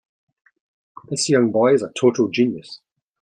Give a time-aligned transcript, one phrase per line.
[1.09, 2.79] This young boy is a total genius.